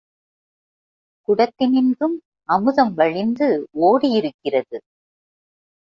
[1.27, 2.15] குடத்தினின்றும்
[2.49, 3.47] அமுதம் வழிந்து
[3.81, 4.77] ஓடியிருக்கிறது.